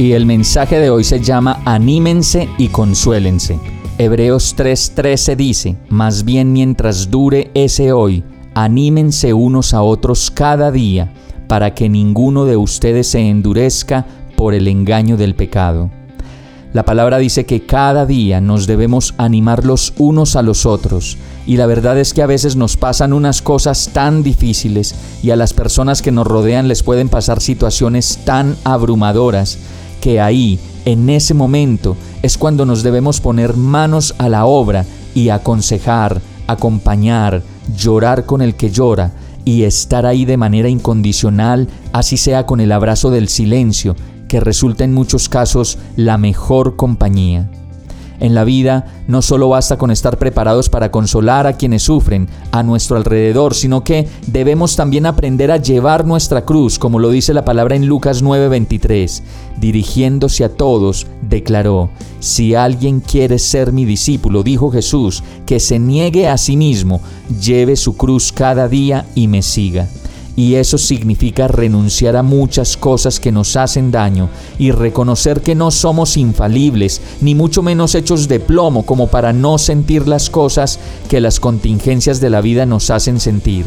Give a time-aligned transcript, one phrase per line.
[0.00, 3.60] Y el mensaje de hoy se llama Anímense y consuélense.
[3.98, 11.12] Hebreos 3:13 dice, Más bien mientras dure ese hoy, anímense unos a otros cada día,
[11.48, 14.06] para que ninguno de ustedes se endurezca
[14.38, 15.90] por el engaño del pecado.
[16.72, 21.58] La palabra dice que cada día nos debemos animar los unos a los otros, y
[21.58, 25.52] la verdad es que a veces nos pasan unas cosas tan difíciles y a las
[25.52, 29.58] personas que nos rodean les pueden pasar situaciones tan abrumadoras
[30.00, 34.84] que ahí, en ese momento, es cuando nos debemos poner manos a la obra
[35.14, 37.42] y aconsejar, acompañar,
[37.76, 39.12] llorar con el que llora
[39.44, 43.96] y estar ahí de manera incondicional, así sea con el abrazo del silencio,
[44.28, 47.50] que resulta en muchos casos la mejor compañía.
[48.20, 52.62] En la vida no solo basta con estar preparados para consolar a quienes sufren a
[52.62, 57.46] nuestro alrededor, sino que debemos también aprender a llevar nuestra cruz, como lo dice la
[57.46, 59.22] palabra en Lucas 9:23.
[59.58, 66.28] Dirigiéndose a todos, declaró, Si alguien quiere ser mi discípulo, dijo Jesús, que se niegue
[66.28, 67.00] a sí mismo,
[67.40, 69.88] lleve su cruz cada día y me siga.
[70.36, 74.28] Y eso significa renunciar a muchas cosas que nos hacen daño
[74.58, 79.58] y reconocer que no somos infalibles, ni mucho menos hechos de plomo como para no
[79.58, 83.66] sentir las cosas que las contingencias de la vida nos hacen sentir.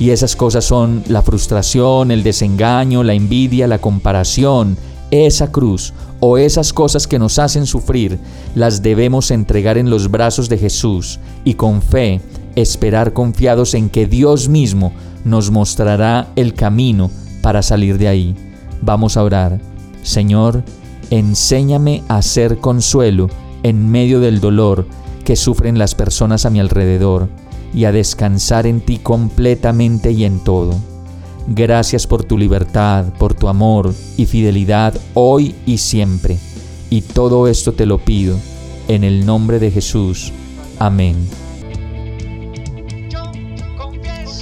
[0.00, 4.76] Y esas cosas son la frustración, el desengaño, la envidia, la comparación.
[5.10, 8.18] Esa cruz o esas cosas que nos hacen sufrir
[8.54, 12.20] las debemos entregar en los brazos de Jesús y con fe
[12.56, 14.92] esperar confiados en que Dios mismo
[15.24, 17.10] nos mostrará el camino
[17.42, 18.36] para salir de ahí.
[18.82, 19.60] Vamos a orar.
[20.02, 20.62] Señor,
[21.10, 23.28] enséñame a ser consuelo
[23.62, 24.86] en medio del dolor
[25.24, 27.28] que sufren las personas a mi alrededor
[27.74, 30.74] y a descansar en ti completamente y en todo.
[31.48, 36.38] Gracias por tu libertad, por tu amor y fidelidad hoy y siempre.
[36.90, 38.38] Y todo esto te lo pido
[38.86, 40.32] en el nombre de Jesús.
[40.78, 41.16] Amén.